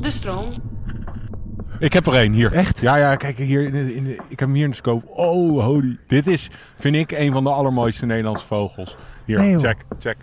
[0.00, 0.46] De stroom.
[1.78, 2.52] Ik heb er één hier.
[2.52, 2.80] Echt?
[2.80, 3.62] Ja, ja, kijk hier.
[3.62, 5.06] In de, in de, ik heb hem hier in de scope.
[5.08, 5.98] Oh, holy.
[6.06, 8.96] Dit is, vind ik, een van de allermooiste Nederlandse vogels.
[9.24, 10.16] Hier, Nee, check, check.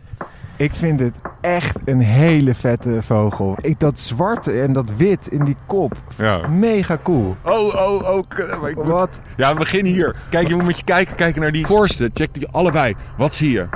[0.58, 3.58] Ik vind het echt een hele vette vogel.
[3.62, 6.02] Ik, dat zwarte en dat wit in die kop.
[6.18, 6.48] Ja.
[6.48, 7.36] Mega cool.
[7.46, 8.24] Oh, oh, oh.
[8.76, 9.22] moet- Wat?
[9.38, 10.16] Ja, we beginnen hier.
[10.30, 12.10] Kijk, je moet met je kijken, kijken naar die voorste.
[12.14, 12.96] Check die allebei.
[13.18, 13.68] Wat zie je?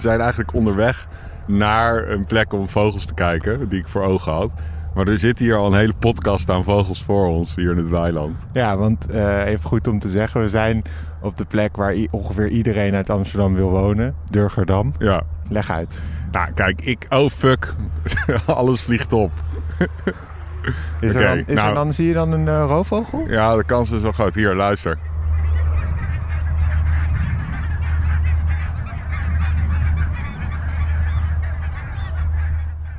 [0.00, 1.06] Zijn eigenlijk onderweg
[1.46, 4.52] naar een plek om vogels te kijken, die ik voor ogen had.
[4.94, 7.88] Maar er zit hier al een hele podcast aan vogels voor ons, hier in het
[7.88, 8.38] weiland.
[8.52, 10.82] Ja, want eh, even goed om te zeggen, we zijn
[11.20, 14.14] op de plek waar ongeveer iedereen uit Amsterdam wil wonen.
[14.30, 14.92] Durgerdam.
[14.98, 15.22] Ja.
[15.48, 15.98] Leg uit.
[16.32, 17.06] Nou, kijk, ik...
[17.08, 17.74] Oh, fuck.
[18.46, 19.32] Alles vliegt op.
[21.00, 21.68] Is, er, dan, is nou.
[21.68, 23.24] er dan, zie je dan een eh, roofvogel?
[23.28, 24.34] Ja, de kans is wel groot.
[24.34, 24.98] Hier, luister.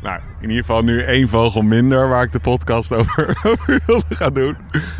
[0.01, 4.15] Nou, in ieder geval nu één vogel minder waar ik de podcast over, over wilde
[4.15, 4.57] gaan doen.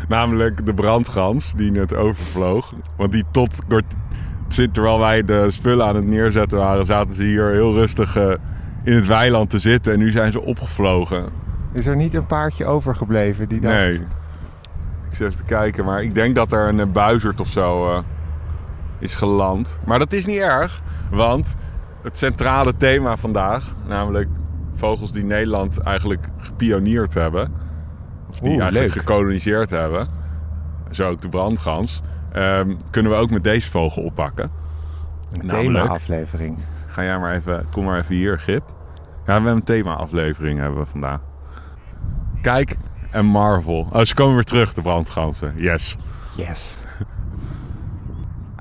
[0.08, 2.74] Namelijk de brandgans die net overvloog.
[2.98, 3.94] Want die tot kort,
[4.72, 8.34] terwijl wij de spullen aan het neerzetten waren, zaten ze hier heel rustig eh,
[8.84, 9.94] in het weiland te zitten.
[9.94, 11.26] En nu zijn ze opgevlogen.
[11.74, 13.76] Is er niet een paardje overgebleven die dacht...
[13.76, 14.00] Nee.
[15.10, 17.90] Ik zit even te kijken, maar ik denk dat er een eh, buizerd of zo
[17.90, 18.00] eh,
[19.00, 19.80] is geland.
[19.86, 21.56] Maar dat is niet erg, want
[22.04, 24.28] het centrale thema vandaag, namelijk
[24.82, 27.52] vogels die Nederland eigenlijk gepioneerd hebben,
[28.30, 29.06] of die Oeh, eigenlijk leuk.
[29.06, 30.08] gekoloniseerd hebben,
[30.92, 32.02] zo ook de brandgans,
[32.32, 34.52] ehm, kunnen we ook met deze vogel oppakken.
[35.32, 36.58] Een thema-aflevering.
[36.88, 38.64] Ga jij maar even, kom maar even hier, Gip.
[38.66, 41.20] Ja, we hebben een thema-aflevering hebben we vandaag.
[42.42, 42.78] Kijk
[43.12, 43.88] en Marvel.
[43.92, 45.54] Oh, ze komen weer terug, de brandgansen.
[45.56, 45.98] Yes.
[46.36, 46.84] Yes.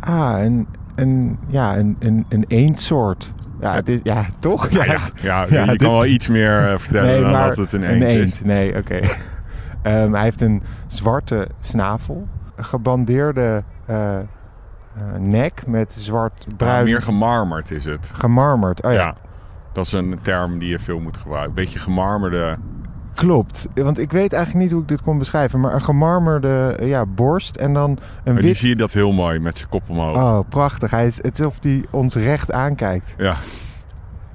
[0.01, 3.33] Ah, een, een, ja, een, een, een eendsoort.
[3.61, 4.69] Ja, het is, ja toch?
[4.71, 7.73] Ja, Ja, ja, Ja, je dit- kan wel iets meer eh, vertellen dan dat het
[7.73, 8.41] een eend, is.
[8.43, 9.01] Nee, oké.
[9.83, 14.23] Ehm, hij heeft een zwarte snavel, een gebandeerde eh, eh,
[15.19, 18.11] nek met Maar zwart-bruin meer gemarmerd is het.
[18.15, 18.83] gemarmerd.
[18.83, 19.15] Oh ja, ja.
[19.73, 21.55] Dat is een term die je veel moet gebruiken.
[21.55, 22.57] Beetje gemarmerde.
[23.21, 23.69] Klopt.
[23.75, 27.07] Want ik weet eigenlijk niet hoe ik dit kon beschrijven, maar een gemarmerde eh, ja,
[27.07, 28.57] borst en dan een die wit...
[28.57, 30.17] zie je dat heel mooi met zijn kop omhoog.
[30.17, 30.91] Oh, prachtig.
[30.91, 33.15] Hij is, het is alsof hij ons recht aankijkt.
[33.19, 33.37] Ja.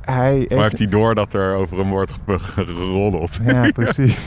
[0.01, 3.39] Hij Maar heeft heeft hij door dat er over hem wordt ge- geroddeld?
[3.45, 4.25] Ja, precies.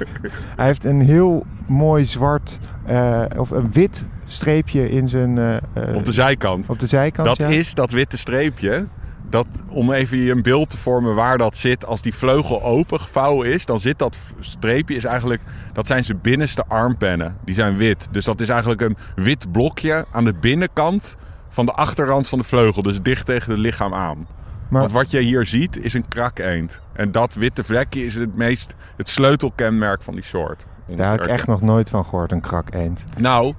[0.57, 6.05] Hij heeft een heel mooi zwart eh, of een wit streepje in zijn eh, Op
[6.05, 6.69] de zijkant.
[6.69, 7.29] op de zijkant.
[7.29, 7.47] Dat ja.
[7.47, 8.87] is dat witte streepje.
[9.31, 11.87] Dat, om even je een beeld te vormen waar dat zit.
[11.87, 15.43] Als die vleugel open gevouwen is, dan zit dat streepje is eigenlijk...
[15.72, 17.37] Dat zijn zijn binnenste armpennen.
[17.44, 18.09] Die zijn wit.
[18.11, 21.17] Dus dat is eigenlijk een wit blokje aan de binnenkant
[21.49, 22.83] van de achterrand van de vleugel.
[22.83, 24.27] Dus dicht tegen het lichaam aan.
[24.69, 26.81] Maar Want wat je hier ziet is een krakeend.
[26.93, 30.67] En dat witte vlekje is het meest het sleutelkenmerk van die soort.
[30.97, 33.05] Daar heb ik echt nog nooit van gehoord, een krak eend.
[33.17, 33.55] Nou,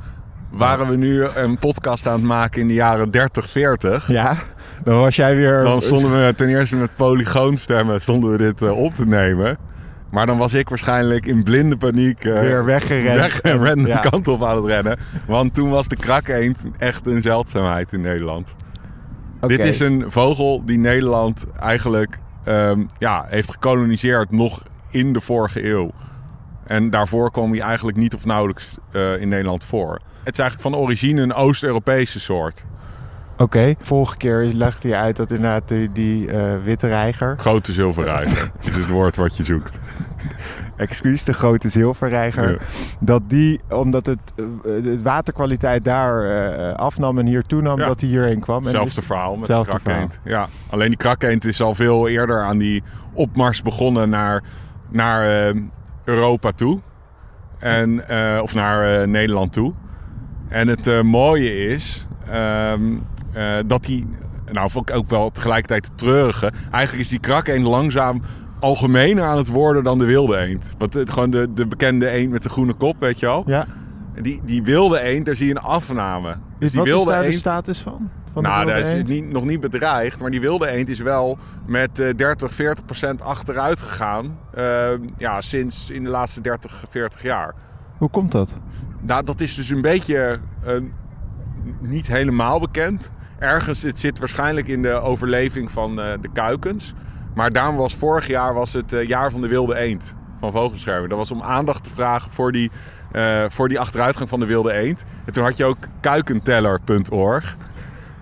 [0.51, 4.07] waren we nu een podcast aan het maken in de jaren 30, 40...
[4.11, 4.37] Ja,
[4.83, 5.63] dan was jij weer...
[5.63, 9.57] Dan stonden we ten eerste met polygoonstemmen stonden we dit eh, op te nemen.
[10.09, 13.19] Maar dan was ik waarschijnlijk in blinde paniek eh, Weer weggerend.
[13.19, 13.97] weg en random Ja.
[13.97, 14.99] kant op aan het rennen.
[15.27, 18.55] Want toen was de krakeend echt een zeldzaamheid in Nederland.
[19.47, 25.69] Dit is een vogel die Nederland eigenlijk ehm, ja, heeft gekoloniseerd nog in de vorige
[25.69, 25.91] eeuw.
[26.65, 29.99] En daarvoor kwam hij eigenlijk niet of nauwelijks eh, in Nederland voor.
[30.29, 32.65] Het is eigenlijk van origine een Oost-Europese soort.
[33.37, 37.35] Oké, vorige keer legde je uit dat inderdaad die, die eh, witte reiger...
[37.39, 39.77] Grote zilverrijger is het woord wat je zoekt.
[40.75, 42.51] Excuus, de grote zilverreiger.
[42.51, 42.57] Ja.
[42.99, 47.85] Dat die, omdat het, eh, de waterkwaliteit daar eh, afnam en hier toenam, Ja.
[47.85, 48.63] dat hij hierheen kwam.
[48.63, 50.21] Hetzelfde dus- verhaal met Zelfde de krakeend.
[50.23, 52.83] Ja, alleen die krakeend is al veel eerder aan die
[53.13, 54.43] opmars begonnen naar,
[54.89, 55.53] naar
[56.03, 56.79] Europa toe.
[57.59, 58.03] En,
[58.41, 59.73] of naar Nederland toe.
[60.49, 62.81] En het eh, mooie is ehm,
[63.31, 64.07] eh, dat die,
[64.51, 66.51] nou vond ik ook wel tegelijkertijd het treurige.
[66.71, 68.21] Eigenlijk is die krakeend langzaam
[68.59, 70.73] algemener aan het worden dan de wilde eend.
[70.77, 73.43] Want het, gewoon de, de bekende eend met de groene kop, weet je al.
[73.45, 73.65] Ja,
[74.21, 76.29] Die, die wilde eend, daar zie je een afname.
[76.29, 78.09] Dus is, die wat is wilde daar de eend, status van?
[78.33, 80.21] van de nou, dat is niet, nog niet bedreigd.
[80.21, 84.37] Maar die wilde eend is wel met eh 30, 40 procent achteruit gegaan.
[84.53, 87.53] eh, ja, sinds in de laatste 30, 40 jaar.
[87.97, 88.57] Hoe komt dat?
[89.01, 90.73] Nou, dat is dus een beetje eh,
[91.79, 93.11] niet helemaal bekend.
[93.39, 96.93] ergens, het zit waarschijnlijk in de overleving van eh, de kuikens.
[97.35, 101.09] Maar daarom was vorig jaar was het eh, jaar van de wilde eend van Vogelbescherming.
[101.09, 102.71] Dat was om aandacht te vragen voor die,
[103.47, 105.03] voor die achteruitgang van de wilde eend.
[105.25, 107.57] En toen had je ook kuikenteller.org.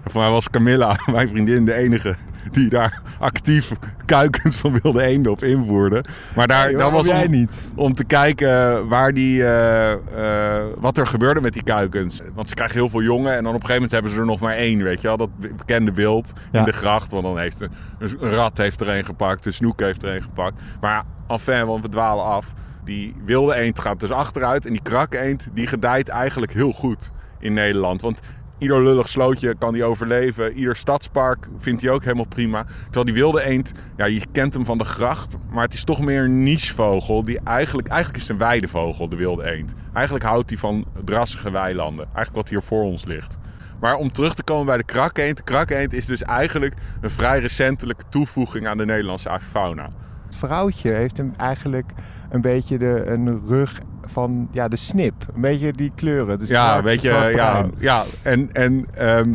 [0.03, 2.15] En voor mij was Camilla, mijn vriendin, de enige
[2.51, 3.71] die daar actief
[4.05, 6.03] kuikens van wilde eenden op invoerde.
[6.35, 7.61] Maar daar, Nee, dat was om, niet.
[7.75, 12.21] om te kijken waar die, eh, eh, wat er gebeurde met die kuikens.
[12.33, 14.25] Want ze krijgen heel veel jongen en dan op een gegeven moment hebben ze er
[14.25, 15.17] nog maar één, weet je wel.
[15.17, 16.59] Dat bekende beeld Ja.
[16.59, 17.11] in de gracht.
[17.11, 20.21] Want dan heeft een, een rat heeft er een gepakt, een snoek heeft er een
[20.21, 20.61] gepakt.
[20.81, 22.53] Maar enfin, want we dwalen af.
[22.83, 27.53] Die wilde eend gaat dus achteruit en die krakeend die gedijt eigenlijk heel goed in
[27.53, 28.01] Nederland.
[28.01, 28.19] Want
[28.57, 30.53] ieder lullig slootje kan die overleven.
[30.53, 32.65] Ieder stadspark vindt hij ook helemaal prima.
[32.83, 35.35] Terwijl die wilde eend, ja, je kent hem van de gracht.
[35.49, 37.23] Maar het is toch meer een nichevogel.
[37.23, 39.73] Die eigenlijk, eigenlijk is een weidevogel, de wilde eend.
[39.93, 42.05] Eigenlijk houdt hij van drassige weilanden.
[42.05, 43.37] Eigenlijk wat hier voor ons ligt.
[43.79, 45.37] Maar om terug te komen bij de krakeend.
[45.37, 49.89] De krakeend is dus eigenlijk een vrij recentelijke toevoeging aan de Nederlandse avifauna.
[50.25, 51.91] Het vrouwtje heeft hem eigenlijk
[52.29, 55.13] een beetje de, een rug van ja, de snip.
[55.35, 56.39] Een beetje die kleuren.
[56.39, 58.03] Dus Ja, weet je, ja, ja.
[58.21, 59.33] En, en ehm,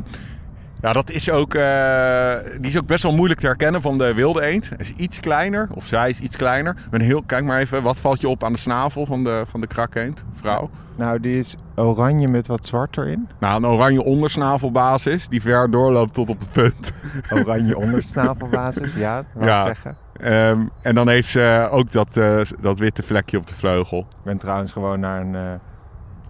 [0.80, 4.14] ja, dat is ook, eh, die is ook best wel moeilijk te herkennen van de
[4.14, 4.68] wilde eend.
[4.68, 6.76] Hij is iets kleiner, of zij is iets kleiner.
[6.90, 9.60] Een heel, kijk maar even, wat valt je op aan de snavel van de, van
[9.60, 10.70] de krakeend, vrouw?
[10.96, 13.28] Nou, die is oranje met wat zwart erin.
[13.40, 16.92] Nou, een oranje ondersnavelbasis, die ver doorloopt tot op het punt.
[17.30, 19.64] Oranje ondersnavelbasis, ja, wou Ja.
[19.64, 19.96] zeggen.
[20.22, 23.98] Ehm, en dan heeft ze ook dat, eh, dat witte vlekje op de vleugel.
[23.98, 25.52] Ik ben trouwens gewoon naar een, eh,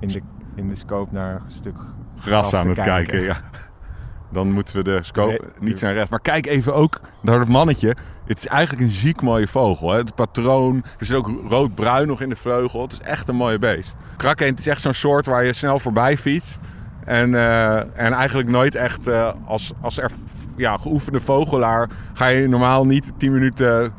[0.00, 0.20] in, de,
[0.54, 1.76] in de scope naar een stuk
[2.18, 3.20] Gras aan het kijken, kijken.
[3.20, 3.36] ja.
[4.30, 5.68] Dan moeten we de scope Nee.
[5.68, 6.10] niet zijn recht.
[6.10, 7.96] Maar kijk even ook naar het mannetje.
[8.26, 9.90] Het is eigenlijk een ziek mooie vogel.
[9.90, 9.96] Hè?
[9.98, 10.84] Het patroon.
[10.98, 12.82] Er zit ook rood-bruin nog in de vleugel.
[12.82, 13.94] Het is echt een mooie beest.
[14.16, 16.58] Krakkeend is echt zo'n soort waar je snel voorbij fietst.
[17.04, 19.00] En, eh, en eigenlijk nooit echt
[19.46, 20.10] als, als er,
[20.56, 23.92] ja, geoefende vogelaar ga je normaal niet 10 minuten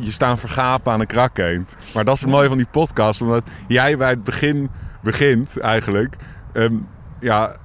[0.00, 1.76] je staan vergapen aan een krakkeend.
[1.94, 3.22] Maar dat is het mooie van die podcast.
[3.22, 4.70] Omdat jij bij het begin
[5.02, 6.16] begint eigenlijk.
[6.52, 6.74] Ehm,
[7.20, 7.56] ja,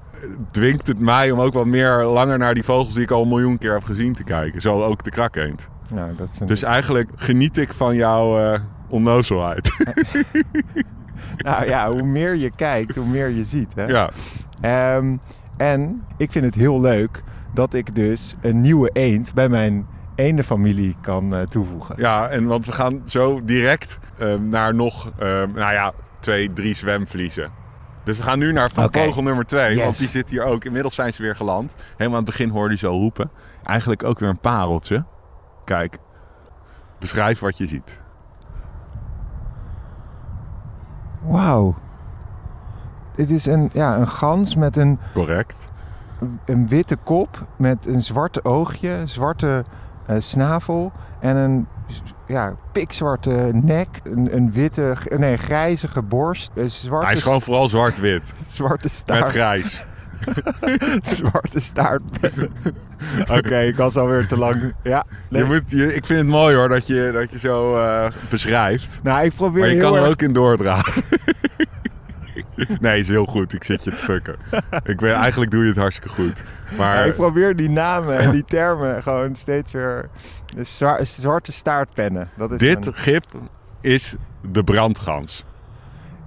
[0.51, 3.27] dwingt het mij om ook wat meer langer naar die vogels die ik al een
[3.27, 4.61] miljoen keer heb gezien te kijken.
[4.61, 5.69] Zo ook de krakeend.
[5.89, 6.67] Nou, dat vind Dus ik...
[6.67, 9.71] eigenlijk geniet ik van jouw eh onnozelheid.
[11.37, 13.75] Nou ja, hoe meer je kijkt, hoe meer je ziet.
[13.75, 13.85] Hè?
[13.85, 14.09] ja.
[14.61, 15.17] Ehm,
[15.57, 17.23] en ik vind het heel leuk
[17.55, 21.95] dat ik dus een nieuwe eend bij mijn eendenfamilie kan eh, toevoegen.
[21.97, 26.75] ja, en want we gaan zo direct ehm, naar nog, ehm, nou ja, twee, drie
[26.75, 27.49] zwemvliezen.
[28.03, 28.99] Dus we gaan nu naar Oké.
[29.03, 29.83] vogel nummer twee, Yes.
[29.83, 30.63] want die zit hier ook.
[30.65, 31.75] Inmiddels zijn ze weer geland.
[31.97, 33.29] Helemaal aan het begin hoorde je zo roepen.
[33.63, 35.03] Eigenlijk ook weer een pareltje.
[35.65, 35.97] Kijk,
[36.99, 38.01] beschrijf wat je ziet.
[41.21, 41.75] Wauw.
[43.15, 45.69] Dit is een, ja, een gans met een, Correct.
[46.45, 49.65] Een witte kop, met een zwarte oogje, zwarte
[50.05, 51.67] eh, snavel en een
[52.27, 57.69] ja, pikzwarte nek, een, een witte, nee, grijzige borst, een zwarte, Hij is gewoon vooral
[57.69, 58.33] zwart-wit.
[58.47, 59.31] zwarte Met staart.
[59.31, 59.83] grijs.
[61.17, 62.03] zwarte staart.
[63.37, 64.73] Oké, ik was alweer te lang.
[64.83, 65.41] Ja, nee.
[65.41, 68.99] Je moet, je, ik vind het mooi hoor dat je, dat je zo eh, beschrijft.
[69.03, 71.03] Nou, ik probeer Maar je heel kan er ook in doordragen.
[72.79, 73.53] nee, is heel goed.
[73.53, 74.35] Ik zit je te fucken.
[74.83, 76.43] Ik weet, eigenlijk doe je het hartstikke goed.
[76.69, 80.09] Ja, Maar ik probeer die namen en die termen gewoon steeds weer...
[80.55, 82.29] De zwa- zwarte staartpennen.
[82.37, 83.25] Dat is dit gip
[83.81, 84.15] is
[84.51, 85.45] de brandgans.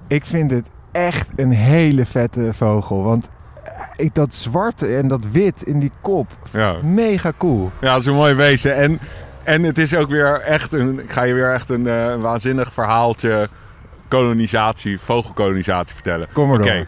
[0.06, 3.02] Ik vind het echt een hele vette vogel.
[3.02, 3.28] Want
[3.64, 7.70] eh, ik, dat zwarte en dat wit in die kop, Ja, mega cool.
[7.80, 8.76] ja dat is een mooi wezen.
[8.76, 8.99] En,
[9.44, 10.99] en het is ook weer echt een...
[11.00, 13.49] Ik ga je weer echt een, eh, een waanzinnig verhaaltje...
[14.08, 16.26] kolonisatie, vogelkolonisatie vertellen.
[16.32, 16.86] Kom maar Oké, door.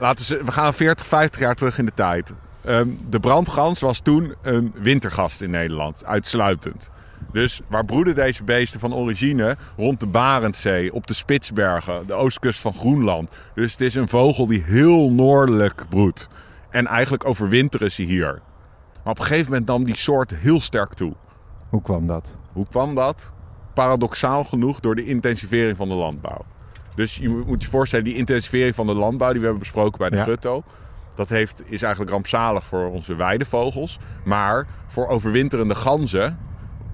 [0.00, 2.32] laten we, we gaan 40, 50 jaar terug in de tijd.
[2.64, 6.90] Ehm, de brandgans was toen een wintergast in Nederland, uitsluitend.
[7.32, 9.56] Dus waar broeden deze beesten van origine?
[9.76, 13.30] Rond de Barentszee, op de Spitsbergen, de oostkust van Groenland.
[13.54, 16.28] Dus het is een vogel die heel noordelijk broedt.
[16.70, 18.38] En eigenlijk overwinteren ze hier.
[19.02, 21.12] Maar op een gegeven moment nam die soort heel sterk toe.
[21.68, 22.34] Hoe kwam dat?
[22.52, 23.32] Hoe kwam dat?
[23.74, 26.44] Paradoxaal genoeg door de intensivering van de landbouw.
[26.94, 30.10] Dus je moet je voorstellen, die intensivering van de landbouw die we hebben besproken bij
[30.10, 30.24] de Ja.
[30.24, 30.62] Gutto.
[31.14, 33.98] Dat heeft, is eigenlijk rampzalig voor onze weidevogels.
[34.24, 36.38] Maar voor overwinterende ganzen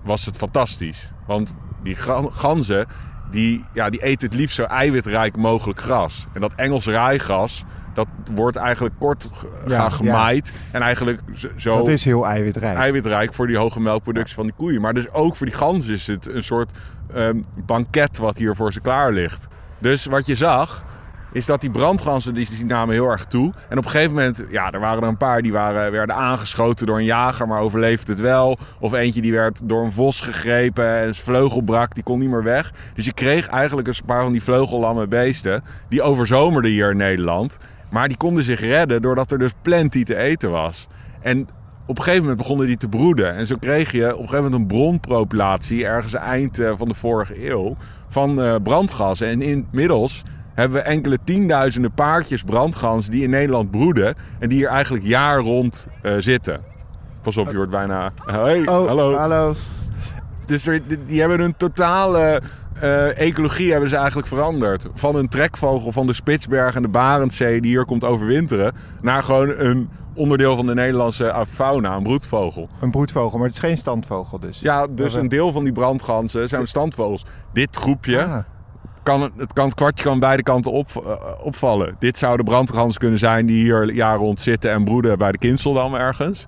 [0.05, 1.11] was het fantastisch.
[1.27, 2.87] Want die ga- ganzen
[3.31, 6.27] die, ja, die eten het liefst zo eiwitrijk mogelijk gras.
[6.33, 7.65] En dat Engels rijgras,
[7.99, 9.31] dat wordt eigenlijk kort
[9.67, 10.53] Ja, gaan gemaaid.
[10.73, 12.77] En eigenlijk zo- zo Dat is heel eiwitrijk.
[12.79, 14.81] eiwitrijk voor die hoge melkproductie van die koeien.
[14.81, 16.71] Maar dus ook voor die ganzen is het een soort
[17.15, 19.47] ehm, banket wat hier voor ze klaar ligt.
[19.79, 20.85] Dus wat je zag,
[21.33, 23.53] is dat die brandganzen die, die namen heel erg toe.
[23.69, 26.87] En op een gegeven moment, ja, er waren er een paar die waren, werden aangeschoten
[26.87, 28.59] door een jager, maar overleefde het wel.
[28.81, 32.31] Of eentje die werd door een vos gegrepen en zijn vleugel brak, die kon niet
[32.31, 32.73] meer weg.
[32.95, 37.59] Dus je kreeg eigenlijk een paar van die vleugellamme beesten, die overzomerden hier in Nederland.
[37.91, 40.87] Maar die konden zich redden doordat er dus plenty te eten was.
[41.21, 41.49] En
[41.87, 43.35] op een gegeven moment begonnen die te broeden.
[43.35, 46.95] En zo kreeg je op een gegeven moment een bronpopulatie, ergens eind eh, van de
[46.95, 47.77] vorige eeuw,
[48.09, 49.27] van uh, brandgassen.
[49.29, 50.23] En inmiddels
[50.55, 54.15] hebben we enkele tienduizenden paardjes brandgans die in Nederland broeden.
[54.39, 56.61] En die hier eigenlijk jaar rond uh, zitten.
[57.23, 58.13] Pas op, je wordt bijna...
[58.27, 59.15] Hey, Oh, hallo.
[59.15, 59.55] hallo.
[60.47, 62.41] Dus er, die, die hebben een totale
[62.81, 64.87] eh, ecologie hebben ze eigenlijk veranderd.
[64.95, 68.73] Van een trekvogel van de Spitsberg en de Barentszee die hier komt overwinteren...
[69.01, 72.69] naar gewoon een onderdeel van de Nederlandse fauna, een broedvogel.
[72.81, 74.61] Een broedvogel, maar het is geen standvogel dus.
[74.61, 77.25] Ja, dus Maar, een deel van die brandganzen zijn standvogels.
[77.53, 78.39] Dit groepje, Ah,
[79.03, 81.97] kan, het, kan, het kwartje kan beide kanten op, eh, opvallen.
[81.99, 85.95] Dit zouden brandgans kunnen zijn die hier jaar rond zitten en broeden bij de Kinseldam
[85.95, 86.47] ergens.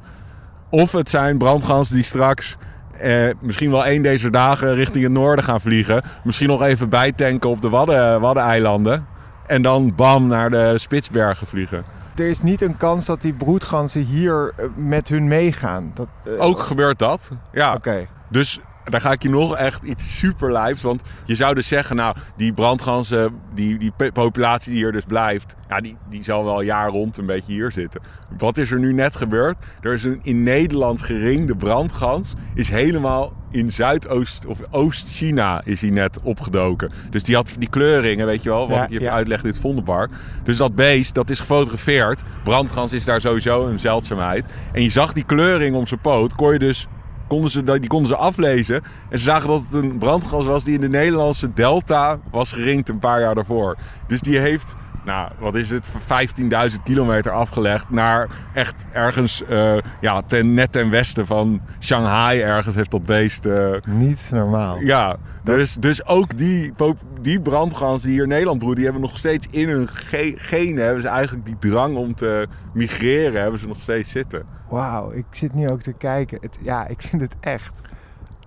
[0.71, 2.57] Of het zijn brandgansen die straks
[3.01, 6.03] eh, misschien wel één deze dagen richting het noorden gaan vliegen.
[6.25, 9.07] Misschien nog even bijtanken op de Wadden, Waddeneilanden.
[9.47, 11.85] En dan bam naar de Spitsbergen vliegen.
[12.17, 15.91] er is niet een kans dat die broedganzen hier eh, met hun meegaan.
[15.95, 17.31] Dat, eh, Ook gebeurt dat.
[17.53, 17.75] Ja.
[17.75, 18.07] Oké.
[18.29, 18.61] Dus
[18.91, 20.83] daar ga ik je nog echt iets super lijfs.
[20.83, 25.55] Want je zou dus zeggen, nou, die brandganzen, die, die populatie die hier dus blijft,
[25.69, 28.01] ja, die, die zal wel jaar rond een beetje hier zitten.
[28.39, 29.59] Wat is er nu net gebeurd?
[29.81, 35.91] Er is een in Nederland geringde brandgans, is helemaal in Zuidoost of Oost-China is hij
[35.91, 36.93] net opgedoken.
[37.11, 39.13] Dus die had die kleuringen, weet je wel, wat Ja, ik je ja.
[39.13, 40.11] uitlegde in het Vondelpark.
[40.45, 42.23] Dus dat beest, dat is gefotografeerd.
[42.45, 44.45] Brandgans is daar sowieso een zeldzaamheid.
[44.73, 46.87] En je zag die kleuring om zijn poot, kon je dus
[47.31, 48.83] konden ze, die konden ze aflezen.
[49.09, 52.89] En ze zagen dat het een brandgas was die in de Nederlandse delta was geringd
[52.89, 53.77] een paar jaar daarvoor.
[54.07, 55.89] Dus die heeft, nou, wat is het,
[56.73, 62.75] 15.000 kilometer afgelegd naar echt ergens, eh, ja, ten, net ten westen van Shanghai ergens
[62.75, 63.45] heeft dat beest...
[63.47, 64.79] eh, Niet normaal.
[64.81, 66.73] ja, dus, dus ook die,
[67.21, 70.85] die brandgans die hier in Nederland broeden, die hebben nog steeds in hun ge- genen,
[70.85, 74.43] hebben ze eigenlijk die drang om te migreren, hebben ze nog steeds zitten.
[74.69, 76.39] Wauw, ik zit nu ook te kijken.
[76.41, 77.73] Het, ja, ik vind het echt,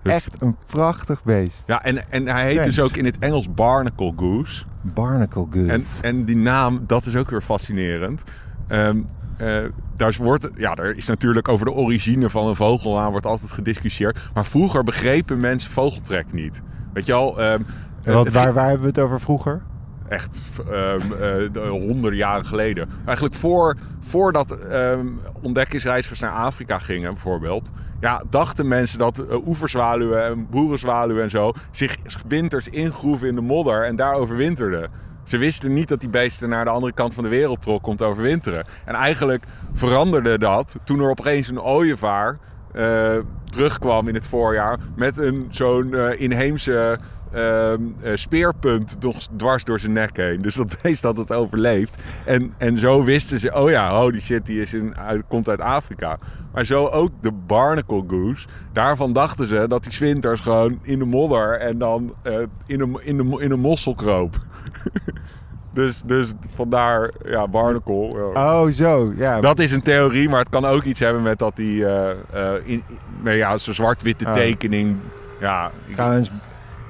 [0.04, 1.62] Dus- echt een prachtig beest.
[1.66, 2.74] Ja, en, en hij heet Thanks.
[2.74, 4.64] dus ook in het Engels Barnacle Goose.
[4.82, 5.72] Barnacle Goose.
[5.72, 8.22] En, en die naam, dat is ook weer fascinerend.
[8.66, 8.98] Ehm,
[9.36, 9.56] eh,
[9.96, 14.18] daar wordt, ja, er is natuurlijk over de origine van een vogelnaam wordt altijd gediscussieerd.
[14.34, 16.60] Maar vroeger begrepen mensen vogeltrek niet.
[16.92, 17.40] Weet je al?
[17.40, 17.60] ehm,
[18.04, 19.62] Wat, het waar, waar hebben we het over vroeger?
[20.08, 22.88] Echt ehm, eh, de- honderden jaren geleden.
[23.04, 25.06] Eigenlijk voor, voordat ehm
[25.42, 27.72] ontdekkingsreizigers naar Afrika gingen, bijvoorbeeld.
[28.00, 31.96] Ja, dachten mensen dat eh, oeverzwaluwen en boerenzwaluwen en zo zich
[32.28, 34.90] winters ingroeven in de modder en daar overwinterden.
[35.24, 37.96] Ze wisten niet dat die beesten naar de andere kant van de wereld trokken om
[37.96, 38.64] te overwinteren.
[38.84, 42.38] En eigenlijk veranderde dat toen er opeens een ooievaar
[42.72, 43.10] eh,
[43.48, 46.98] terugkwam in het voorjaar met een zo'n inheemse
[47.34, 48.96] ehm, eh, speerpunt
[49.36, 50.42] dwars door zijn nek heen.
[50.42, 52.02] Dus dat beest had het overleefd.
[52.24, 55.60] En, en zo wisten ze, oh ja, holy shit, die is in, uit, komt uit
[55.60, 56.18] Afrika.
[56.52, 58.46] Maar zo ook de barnacle goose.
[58.72, 62.34] Daarvan dachten ze dat die 's winters gewoon in de modder en dan eh,
[62.66, 64.40] in, een, in, de, in een mossel kroop.
[65.74, 68.32] dus, dus vandaar, ja, barnacle.
[68.34, 69.12] Oh, zo.
[69.16, 69.40] Ja.
[69.40, 72.54] Dat is een theorie, maar het kan ook iets hebben met dat die eh, eh,
[72.64, 72.82] in,
[73.24, 74.32] in- ja, zo'n zwart-witte Oh.
[74.32, 74.96] tekening.
[75.40, 76.30] Ja, Trouwens,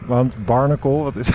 [0.06, 1.30] want barnacle, wat is...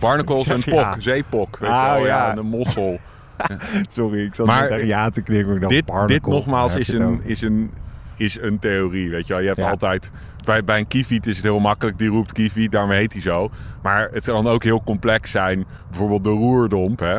[0.00, 0.94] barnacle is een pok, ja.
[0.98, 1.58] zeepok.
[1.58, 2.06] Weet Ah, wel, ja.
[2.06, 2.30] ja.
[2.30, 2.98] en een mossel.
[3.88, 5.68] Sorry, ik zat Maar tegen ja te knikken.
[5.68, 7.70] dit, barnacle, dit nogmaals is een, is, een,
[8.16, 9.42] is een theorie, weet je wel.
[9.42, 9.70] Je hebt Ja.
[9.70, 10.10] altijd...
[10.44, 13.50] Bij, bij een kieviet is het heel makkelijk, die roept kieviet, daarmee heet hij zo.
[13.82, 15.64] Maar het kan ook heel complex zijn.
[15.90, 17.18] Bijvoorbeeld de roerdomp, hè.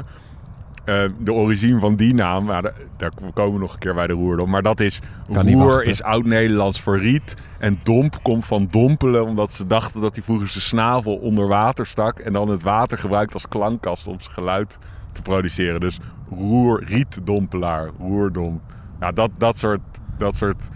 [0.86, 4.08] Eh, de origine van die naam, maar da- daar komen we nog een keer bij
[4.08, 4.50] de roerdomp.
[4.50, 5.00] Maar dat is,
[5.34, 7.36] Kan roer is oud-Nederlands voor riet.
[7.60, 11.86] En domp komt van dompelen, omdat ze dachten dat hij vroeger zijn snavel onder water
[11.86, 12.20] stak.
[12.20, 14.78] En dan het water gebruikt als klankkast om zijn geluid
[15.12, 15.80] te produceren.
[15.80, 16.00] Dus
[16.30, 18.62] roer, rietdompelaar, roerdomp.
[19.00, 19.82] Ja, dat, dat soort,
[20.18, 20.70] dat soort,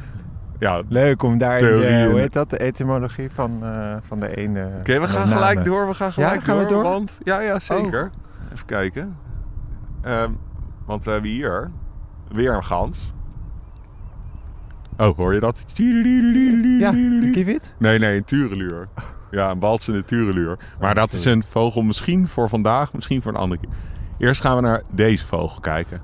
[0.60, 2.10] ja, Leuk om daar in de, Theorieën.
[2.10, 4.70] hoe heet dat, de etymologie van, eh, van de ene...
[4.80, 5.44] Oké, we gaan namen.
[5.44, 5.88] gelijk door.
[5.88, 6.84] We gaan gelijk gaan we door?
[6.84, 6.90] Oh.
[6.90, 8.10] Want, ja, ja, zeker.
[8.54, 9.16] Even kijken.
[10.02, 10.32] Ehm,
[10.86, 11.72] want we hebben hier
[12.32, 13.14] weer een gans.
[14.98, 15.66] Oh, hoor je dat?
[16.80, 17.76] Ja, de kiewit?
[17.78, 18.88] Nee, nee, een tureluur.
[19.32, 20.58] Ja, een balsende tureluur.
[20.80, 23.70] Maar dat is een vogel misschien voor vandaag, misschien voor een andere keer.
[24.18, 26.02] Eerst gaan we naar deze vogel kijken.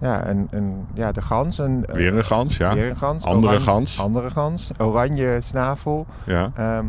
[0.00, 1.58] Ja, en, en, ja, de gans.
[1.58, 2.74] En, eh, Weer een gans, ja.
[2.74, 3.24] Weer een gans.
[3.24, 4.00] Andere oranje- gans.
[4.00, 4.70] Andere gans.
[4.78, 6.06] Oranje snavel.
[6.26, 6.50] Ja.
[6.54, 6.84] Ehm,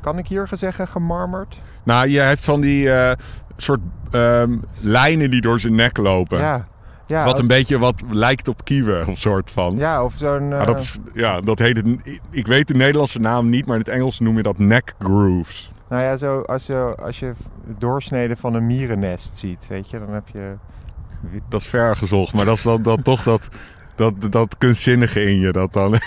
[0.00, 1.60] kan ik hier zeggen gemarmerd?
[1.82, 3.16] Nou, je hebt van die eh,
[3.62, 6.38] soort ehm, lijnen die door zijn nek lopen.
[6.38, 6.66] Ja.
[7.06, 9.76] ja wat een beetje wat lijkt op kieuwen, of soort van.
[9.76, 10.48] Ja, of zo'n...
[10.48, 11.86] Maar eh, dat, is, ja, dat heet het.
[12.30, 15.72] Ik weet de Nederlandse naam niet, maar in het Engels noem je dat neck grooves.
[15.88, 17.32] Nou ja, zo als je, als je
[17.78, 20.54] doorsneden van een mierennest ziet, weet je, dan heb je...
[21.48, 23.48] Dat is ver gezocht, maar dat is dan, dan toch dat,
[23.94, 25.52] dat, dat kunstzinnige in je.
[25.52, 25.94] Dat dan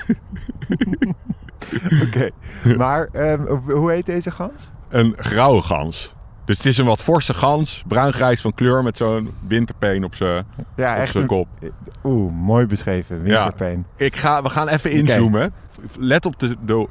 [2.07, 2.29] Oké.
[2.77, 4.71] maar ehm, hoe heet deze gans?
[4.93, 6.13] een grauwe gans.
[6.45, 10.45] Dus het is een wat forse gans, bruingrijs van kleur met zo'n winterpeen op zijn
[10.75, 11.29] Ja, op echt zijn een...
[11.29, 11.47] kop.
[12.03, 13.21] Oeh, mooi beschreven.
[13.21, 13.85] Winterpeen.
[13.95, 15.53] Ik ga, we gaan even inzoomen.
[15.99, 16.87] Let op de, de,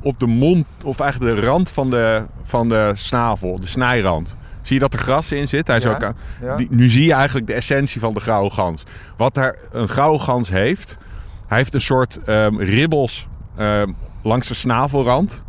[0.00, 4.36] op de mond, of eigenlijk de rand van de, van de snavel, de snijrand.
[4.62, 5.66] Zie je dat er gras in zit?
[5.66, 5.90] Hij is Ja.
[5.90, 6.56] ook aan- Ja?
[6.56, 8.82] die- nu zie je eigenlijk de essentie van de grauwe gans.
[9.16, 10.98] Wat er een grauwe gans heeft,
[11.46, 13.90] hij heeft een soort ehm, ribbels ehm,
[14.22, 15.42] langs de snavelrand.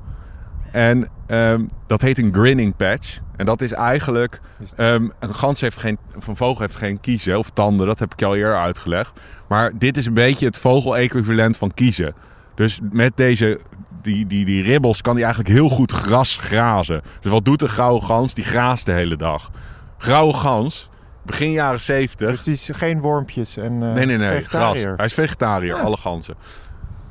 [0.71, 3.19] En ehm, dat heet een grinning patch.
[3.35, 4.39] En dat is eigenlijk...
[4.75, 5.97] Ehm, een gans heeft geen...
[6.17, 7.87] Of een vogel heeft geen kiezen of tanden.
[7.87, 9.19] Dat heb ik al eerder uitgelegd.
[9.47, 12.13] Maar dit is een beetje het vogel-equivalent van kiezen.
[12.55, 13.59] Dus met deze...
[14.01, 17.01] Die, die, die ribbels kan hij eigenlijk heel goed gras grazen.
[17.21, 18.33] Dus wat doet een grauwe gans?
[18.33, 19.49] Die graast de hele dag.
[19.97, 20.89] Grauwe gans,
[21.25, 22.29] begin jaren 70.
[22.29, 24.43] Dus die is geen wormpjes en eh, nee, nee, nee.
[24.43, 24.77] Gras.
[24.95, 25.81] Hij is vegetariër, Ja.
[25.81, 26.35] alle ganzen.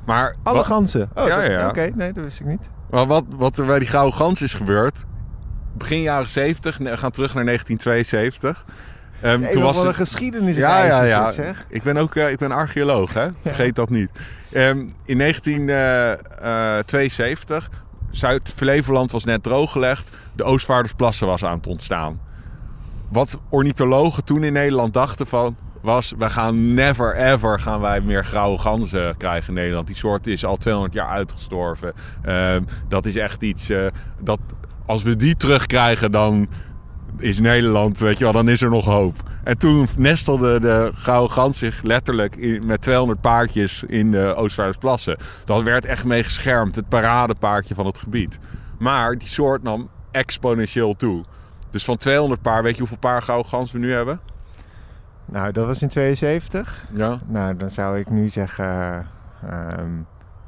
[0.06, 1.10] Maar Alle ganzen?
[1.14, 1.68] Oh, Ja, ja.
[1.68, 2.68] Oké, nee, dat wist ik niet.
[2.90, 5.04] maar wat, wat er bij die grauwe gans is gebeurd...
[5.74, 8.64] Begin jaren 70, we gaan terug naar 1972.
[9.20, 11.24] Ehm, Nee, toen was wel het- een geschiedenis Ja, ja, ja.
[11.24, 11.64] Dit, zeg.
[11.68, 13.28] Ik ben ook eh, ik ben archeoloog, hè?
[13.40, 14.08] Vergeet dat niet.
[14.52, 17.70] Ehm, in 1972,
[18.10, 20.10] Zuid-Flevoland was net drooggelegd.
[20.34, 22.20] De Oostvaardersplassen was aan het ontstaan.
[23.08, 25.56] Wat ornithologen toen in Nederland dachten van...
[25.80, 29.86] was, we gaan never ever gaan wij meer grauwe ganzen krijgen in Nederland.
[29.86, 31.92] Die soort is al 200 jaar uitgestorven.
[32.22, 33.68] Ehm, dat is echt iets...
[33.70, 33.86] eh,
[34.18, 34.40] dat,
[34.86, 36.48] als we die terugkrijgen, dan
[37.18, 39.16] is Nederland, weet je wel, dan is er nog hoop.
[39.44, 45.16] En toen nestelde de gouden gans zich letterlijk in- met 200 paardjes in de Oostvaardersplassen.
[45.44, 48.38] Dat werd echt mee geschermd, het paradepaardje van het gebied.
[48.78, 51.24] Maar die soort nam exponentieel toe.
[51.70, 54.20] Dus van 200 paar, weet je hoeveel paar gouden gans we nu hebben?
[55.24, 56.84] Nou, dat was in 72.
[56.94, 57.18] Ja.
[57.26, 59.06] Nou, dan zou ik nu zeggen...
[59.50, 59.90] ehm,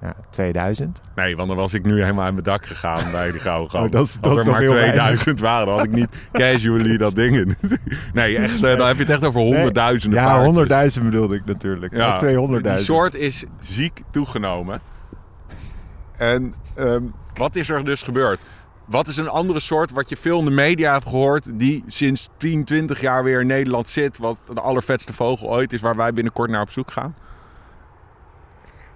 [0.05, 1.01] ja, 2000.
[1.15, 3.81] Nee, want dan was ik nu helemaal aan mijn dak gegaan bij die gouden.
[3.81, 7.57] Oh, dat Als er maar heel 2000 waren, had ik niet casually dat ding in.
[8.13, 10.99] Nee, echt, eh, dan heb je het echt over honderdduizenden Ja, paardjes.
[10.99, 11.95] 100.000 bedoelde ik natuurlijk.
[11.95, 12.61] Ja, 200.000.
[12.61, 14.81] Die soort is ziek toegenomen.
[16.17, 17.03] En ehm,
[17.35, 18.45] wat is er dus gebeurd?
[18.85, 21.49] Wat is een andere soort wat je veel in de media hebt gehoord...
[21.53, 24.19] die sinds 10, 20 jaar weer in Nederland zit...
[24.19, 25.81] wat de allervetste vogel ooit is...
[25.81, 27.15] waar wij binnenkort naar op zoek gaan?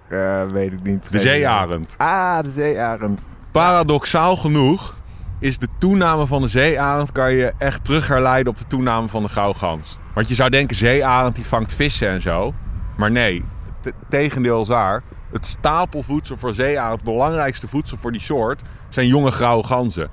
[0.09, 1.11] Eh, weet ik niet.
[1.11, 1.95] De zeearend.
[1.97, 3.27] Ah, de zeearend.
[3.51, 4.95] Paradoxaal genoeg
[5.39, 7.11] is de toename van de zeearend...
[7.11, 9.97] kan je echt terug herleiden op de toename van de gauwgans.
[10.13, 12.53] Want je zou denken, zeearend die vangt vissen en zo.
[12.97, 13.43] Maar nee,
[13.81, 15.03] het tegendeel is waar.
[15.31, 18.61] Het stapelvoedsel voor zeearend, het belangrijkste voedsel voor die soort...
[18.89, 20.09] zijn jonge grauwe ganzen.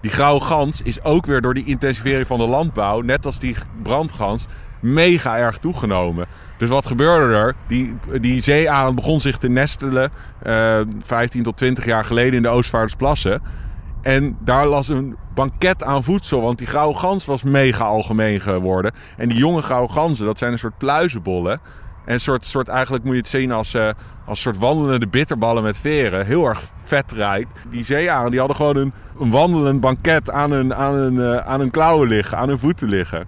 [0.00, 3.00] Die grauwe gans is ook weer door die intensivering van de landbouw...
[3.00, 4.46] net als die brandgans,
[4.80, 6.26] mega erg toegenomen.
[6.60, 7.54] Dus wat gebeurde er?
[7.66, 10.10] Die, die zeearend begon zich te nestelen...
[10.42, 13.42] eh 15 tot 20 jaar geleden in de Oostvaardersplassen...
[14.02, 18.92] En daar las een banket aan voedsel, want die grauwe gans was mega algemeen geworden.
[19.16, 21.60] En die jonge grauwe ganzen, dat zijn een soort pluizenbollen.
[22.04, 23.88] En een soort, soort eigenlijk moet je het zien als, eh
[24.26, 26.26] als soort wandelende bitterballen met veren.
[26.26, 27.48] Heel erg vetrijk.
[27.70, 31.60] Die zeearenden die hadden gewoon een, een wandelend banket aan hun, aan, hun, eh, aan
[31.60, 33.26] hun klauwen liggen, aan hun voeten liggen.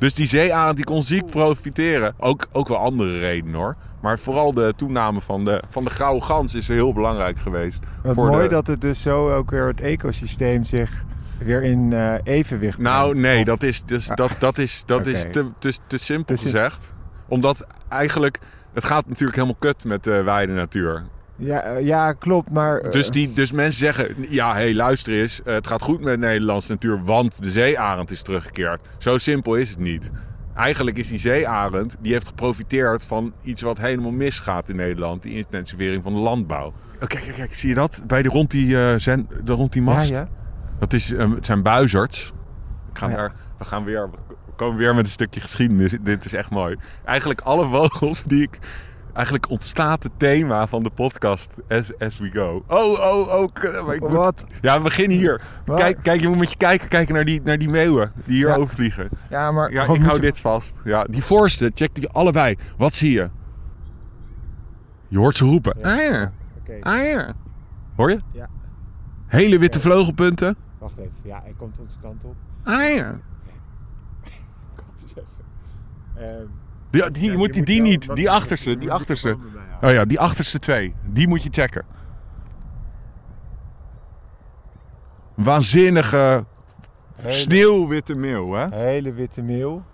[0.00, 2.14] Dus die zeearend die kon ziek profiteren.
[2.18, 3.74] Ook, ook wel andere redenen hoor.
[4.02, 7.78] Maar vooral de toename van de, van de grauwe gans is heel belangrijk geweest.
[8.02, 11.04] Wat voor mooi de- dat het dus zo ook weer het ecosysteem zich
[11.38, 13.28] weer in eh, evenwicht Nou, brengt.
[13.28, 16.44] nee, Of- dat is, dus, dat, dat is, dat is te, te, te simpel Dus
[16.44, 16.92] gezegd.
[17.28, 18.38] Omdat eigenlijk,
[18.72, 21.02] het gaat natuurlijk helemaal kut met de weide natuur.
[21.40, 22.78] Ja, eh, ja, klopt, maar...
[22.78, 26.00] eh, Dus, die, dus mensen zeggen, ja, hé, hey, luister eens, eh, het gaat goed
[26.00, 28.88] met de Nederlandse natuur, want de zeearend is teruggekeerd.
[28.98, 30.10] Zo simpel is het niet.
[30.54, 35.22] Eigenlijk is die zeearend, die heeft geprofiteerd van iets wat helemaal misgaat in Nederland.
[35.22, 36.66] Die intensivering van de landbouw.
[36.66, 36.72] Oh,
[37.08, 38.02] kijk, kijk, kijk, zie je dat?
[38.06, 40.08] Bij de, rond, die, eh, zen, de, rond die mast.
[40.08, 40.28] ja.
[40.78, 42.32] Dat is, eh, het zijn buizerds.
[42.92, 43.16] Ik ga Oh ja.
[43.18, 45.94] daar, we, gaan weer, we komen weer met een stukje geschiedenis.
[46.00, 46.76] Dit is echt mooi.
[47.04, 48.58] Eigenlijk alle vogels die ik...
[49.12, 52.64] Eigenlijk ontstaat het thema van de podcast as, as we go.
[52.68, 53.94] Oh, oh, oh.
[53.94, 54.44] ik moet- Wat?
[54.60, 55.40] Ja, we beginnen hier.
[55.64, 58.48] Kijk, kijk, je moet met je kijken, kijken naar die, naar die meeuwen die hier
[58.48, 58.54] Ja.
[58.54, 59.08] overvliegen.
[59.30, 59.72] Ja, maar...
[59.72, 60.72] Ja, ik hou je- dit vast.
[60.84, 62.56] Ja, die voorste, check die allebei.
[62.76, 63.28] Wat zie je?
[65.08, 65.74] Je hoort ze roepen.
[65.78, 65.92] Ja.
[65.92, 66.76] Ah ja, Oké.
[66.80, 67.32] ah ja.
[67.96, 68.20] Hoor je?
[68.32, 68.48] Ja.
[69.26, 70.56] Hele witte vleugelpunten.
[70.78, 71.12] Wacht even.
[71.22, 72.34] Ja, hij komt onze kant op.
[72.64, 73.10] Ah ja.
[74.76, 75.24] Kom eens even.
[76.16, 76.46] Ehm,
[76.90, 79.36] Die, die, ja, moet die, die niet, die achterste, die achterste.
[79.80, 80.94] Oh ja, die achterste twee.
[81.04, 81.84] Die moet je checken.
[85.34, 86.44] Waanzinnige
[87.16, 88.76] Hele- sneeuwwitte meeuw, hè?
[88.76, 89.84] Hele witte meel.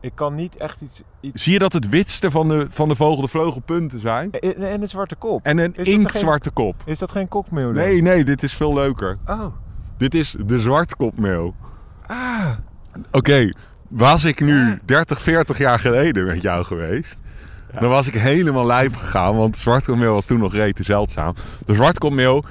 [0.00, 1.02] Ik kan niet echt iets...
[1.20, 1.42] iets...
[1.42, 4.30] Zie je dat het witste van de, van de vogel de vleugelpunten zijn?
[4.32, 5.44] En en een zwarte kop.
[5.44, 6.82] En een inktzwarte kop.
[6.84, 7.74] Is dat geen kokmeel dan?
[7.74, 9.18] Nee, nee, dit is veel leuker.
[9.26, 9.46] Oh.
[9.96, 11.54] Dit is de zwartkopmeeuw.
[12.06, 12.50] Ah.
[13.10, 13.50] Oké,
[13.90, 17.18] was ik nu 30, 40 jaar geleden met jou geweest...
[17.78, 21.34] Dan was ik helemaal lijp gegaan, want zwartkopmeel was toen nog rete zeldzaam.
[21.66, 22.44] De zwartkopmeel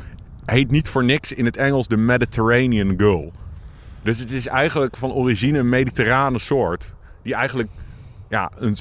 [0.45, 3.31] heet niet voor niks in het Engels de Mediterranean gull.
[4.01, 6.91] Dus het is eigenlijk van origine een mediterrane soort.
[7.21, 7.69] Die eigenlijk
[8.29, 8.75] ja, een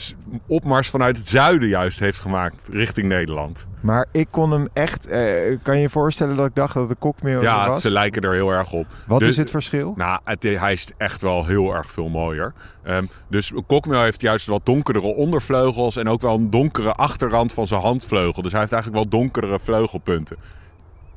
[0.46, 3.66] opmars vanuit het zuiden juist heeft gemaakt richting Nederland.
[3.80, 5.06] Maar ik kon hem echt...
[5.06, 7.82] eh, kan je je voorstellen dat ik dacht dat een kokmeel Ja, was?
[7.82, 8.86] ze lijken er heel erg op.
[9.06, 9.94] Wat Dus- is het verschil?
[9.96, 12.52] Nou, het, hij is echt wel heel erg veel mooier.
[12.82, 17.52] Ehm, dus een kokmeel heeft juist wat donkerdere ondervleugels en ook wel een donkere achterrand
[17.52, 18.42] van zijn handvleugel.
[18.42, 20.36] Dus hij heeft eigenlijk wel donkerdere vleugelpunten.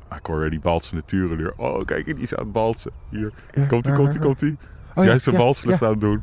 [0.08, 1.52] Ah, ik hoor weer die balsende tureluur.
[1.56, 2.90] Oh, kijk, die is aan het balsen.
[3.10, 4.26] Hier, Ja, komt hij, ja, komt hij, ja.
[4.26, 4.54] komt hij.
[4.88, 5.86] Oh, Jij ja, is zijn ja, balsvlucht ja.
[5.86, 6.22] aan het doen.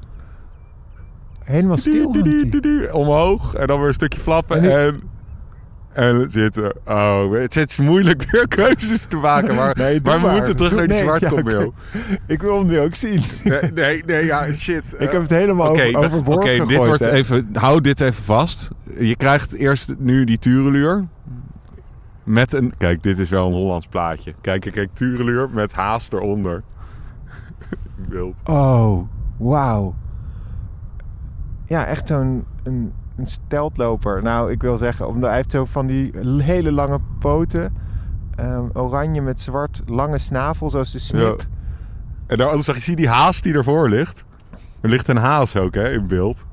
[1.49, 2.11] Helemaal stil.
[2.13, 2.93] Hangt die.
[2.93, 5.01] Omhoog en dan weer een stukje flappen En en...
[5.93, 6.73] En zitten.
[6.85, 9.55] Oh, het is moeilijk weer keuzes te maken.
[9.55, 10.35] Maar, Nee, maar we maar.
[10.35, 11.69] moeten terug naar die nee, ja.
[12.27, 13.21] Ik wil hem nu ook zien.
[13.43, 14.83] Nee, nee, nee, ja, shit.
[14.99, 16.69] ik heb het helemaal over, dat- overboord oké, gegooid.
[16.69, 17.11] dit wordt hè.
[17.11, 18.69] even, hou dit even vast.
[18.99, 21.07] Je krijgt eerst nu die tureluur.
[22.23, 24.33] Met een, kijk, dit is wel een Hollands plaatje.
[24.41, 26.63] Kijk, kijk, kijk, tureluur met haas eronder.
[28.09, 28.35] Wild.
[28.43, 29.07] Oh,
[29.37, 29.95] wauw.
[31.69, 34.23] Ja, echt zo'n een, een steltloper.
[34.23, 37.73] Nou, ik wil zeggen, omdat hij heeft zo van die hele lange poten.
[38.35, 41.45] ehm, oranje met zwart, lange snavel, zoals de snip.
[42.27, 44.23] En dan zag je, zie je die haas die ervoor ligt?
[44.81, 46.45] Er ligt een haas ook, hè, in beeld.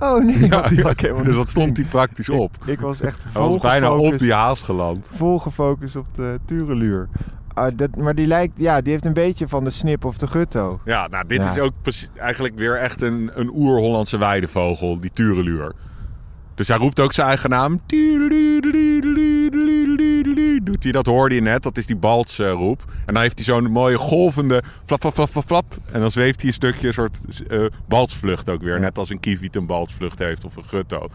[0.00, 2.56] Oh nee, die dus dat stond hij praktisch op.
[2.64, 5.08] Ik was echt Hij vol was bijna op die haas geland.
[5.12, 7.08] vol gefocust op de tureluur.
[7.56, 10.26] Ah, dat, maar die lijkt, ja, die heeft een beetje van de snip of de
[10.26, 10.80] gutto.
[10.84, 11.50] Ja, nou, dit Ja.
[11.50, 11.72] is ook
[12.16, 15.72] eigenlijk weer echt een, een oer-Hollandse weidevogel, die tureluur.
[16.54, 17.80] Dus hij roept ook zijn eigen naam.
[20.62, 22.84] Doet hij, dat hoorde je net, dat is die baltsroep.
[23.06, 25.76] En dan heeft hij zo'n mooie golvende flap, flap, flap, flap, flap.
[25.92, 28.80] En dan zweeft hij een stukje een soort eh baltsvlucht ook weer.
[28.80, 31.08] Net als een kieviet een baltsvlucht heeft of een gutto.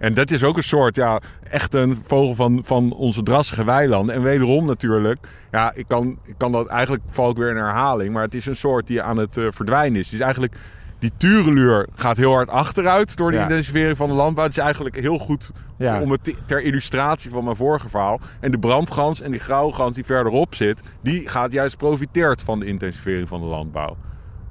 [0.00, 4.14] En dat is ook een soort, ja, echt een vogel van, van onze drassige weilanden.
[4.14, 8.12] En wederom natuurlijk, ja, ik kan, ik kan dat eigenlijk, val ik weer in herhaling.
[8.12, 10.12] Maar het is een soort die aan het eh, verdwijnen is.
[10.12, 10.54] Is eigenlijk,
[10.98, 13.42] die tureluur gaat heel hard achteruit door de Ja.
[13.42, 14.44] intensivering van de landbouw.
[14.44, 16.00] Het is eigenlijk heel goed Ja.
[16.00, 18.20] om het te- ter illustratie van mijn vorige verhaal.
[18.40, 22.58] En de brandgans en die grauwe gans die verderop zit, die gaat juist profiteert van
[22.60, 23.96] de intensivering van de landbouw.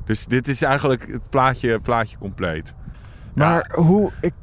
[0.05, 2.73] Dus dit is eigenlijk het plaatje, plaatje compleet.
[3.33, 4.33] Maar hoe, ik-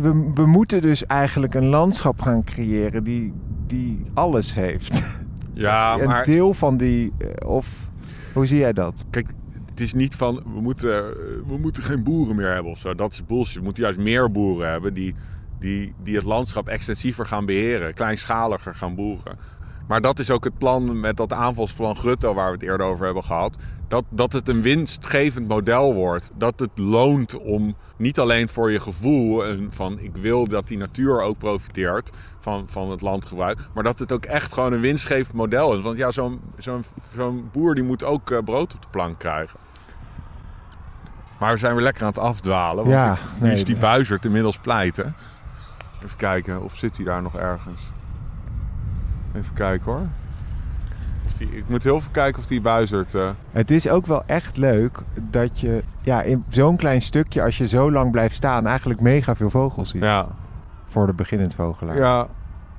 [0.00, 3.32] we, we moeten dus eigenlijk een landschap gaan creëren die,
[3.66, 5.02] die alles heeft.
[5.52, 7.90] Ja, een maar deel van die, eh, of
[8.32, 9.04] hoe zie jij dat?
[9.10, 9.26] kijk,
[9.70, 10.90] het is niet van we moeten,
[11.46, 12.94] we moeten geen boeren meer hebben of zo.
[12.94, 13.56] Dat is bullshit.
[13.56, 15.14] We moeten juist meer boeren hebben die,
[15.58, 19.38] die, die het landschap extensiever gaan beheren, kleinschaliger gaan boeren.
[19.88, 23.04] Maar dat is ook het plan met dat aanvalsplan Grutto waar we het eerder over
[23.04, 23.56] hebben gehad.
[23.88, 26.30] Dat, dat het een winstgevend model wordt.
[26.36, 30.78] Dat het loont om niet alleen voor je gevoel en van ik wil dat die
[30.78, 33.58] natuur ook profiteert van, van het landgebruik.
[33.74, 35.82] Maar dat het ook echt gewoon een winstgevend model is.
[35.82, 36.84] Want ja, zo'n zo'n
[37.16, 39.58] zo'n boer die moet ook eh, brood op de plank krijgen.
[41.38, 42.76] Maar we zijn weer lekker aan het afdwalen.
[42.84, 43.82] Want Ja, ik- nu nee, is die nee.
[43.82, 45.14] buizerd inmiddels pleiten.
[46.04, 47.82] Even kijken, of zit hij daar nog ergens?
[49.34, 50.06] Even kijken hoor.
[51.38, 53.14] Die, ik moet heel veel kijken of die buizerd...
[53.14, 57.58] eh, Het is ook wel echt leuk dat je ja, in zo'n klein stukje, als
[57.58, 60.02] je zo lang blijft staan, eigenlijk mega veel vogels ziet.
[60.02, 60.26] ja,
[60.86, 61.96] Voor de beginnend vogelaar.
[61.96, 62.26] ja.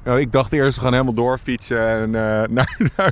[0.05, 3.11] Ja, ik dacht eerst we gaan helemaal doorfietsen en, eh, naar, naar,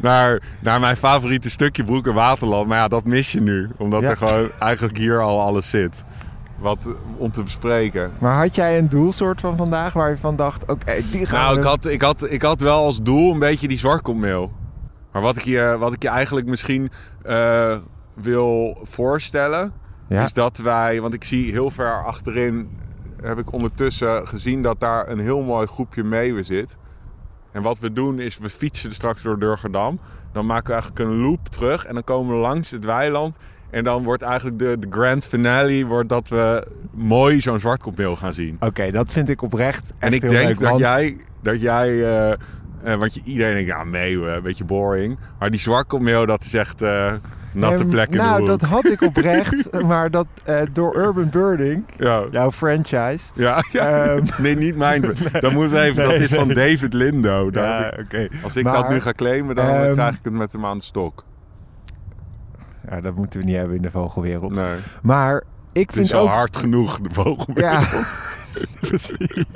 [0.00, 2.66] naar, naar mijn favoriete stukje Broek en Waterland.
[2.66, 3.68] Maar ja, dat mis je nu.
[3.76, 4.08] Omdat Ja.
[4.08, 6.04] er gewoon eigenlijk hier al alles zit.
[6.58, 6.78] Wat
[7.16, 8.10] om te bespreken.
[8.18, 11.54] Maar had jij een doelsoort van vandaag waar je van dacht, oké, die gaan Nou,
[11.54, 11.60] we...
[11.60, 14.52] ik had, ik, had, ik had wel als doel een beetje die zwartkommeel.
[15.12, 16.90] Maar wat ik je, wat ik je eigenlijk misschien
[17.22, 17.76] eh,
[18.14, 19.72] wil voorstellen...
[20.08, 20.24] Ja.
[20.24, 21.00] is dat wij...
[21.00, 22.78] Want ik zie heel ver achterin...
[23.22, 26.76] heb ik ondertussen gezien dat daar een heel mooi groepje meeuwen zit.
[27.52, 29.98] En wat we doen is, we fietsen straks door Durgerdam.
[30.32, 31.84] Dan maken we eigenlijk een loop terug.
[31.84, 33.36] En dan komen we langs het weiland.
[33.70, 35.84] En dan wordt eigenlijk de, de grand finale...
[35.86, 38.56] Wordt dat we mooi zo'n zwartkopmeel gaan zien.
[38.60, 42.28] Oké, dat vind ik oprecht En ik heel denk leuk, dat want- jij, dat jij
[42.30, 42.38] Eh,
[42.96, 45.18] want je, iedereen denkt, ja, meeuwen, een beetje boring.
[45.38, 47.12] Maar die zwarkelmeeuw, dat is echt eh
[47.52, 49.68] natte Ehm, plek in nou, dat had ik oprecht.
[49.82, 53.18] maar dat eh, door Urban Birding, Ja, jouw franchise...
[53.34, 53.86] ja, ja.
[54.04, 55.00] Ehm, nee, niet mijn.
[55.40, 56.48] Dat moet even, dat is van.
[56.48, 57.48] David Lindo.
[57.52, 60.32] Ja, ik- als ik Maar, dat nu ga claimen, dan eh, ehm, krijg ik het
[60.32, 61.24] met hem aan de stok.
[62.90, 64.54] Ja, dat moeten we niet hebben in de vogelwereld.
[64.54, 66.28] Nee, Maar ik het vind is al ook...
[66.28, 67.54] hard genoeg, de vogel.
[68.80, 69.46] Precies.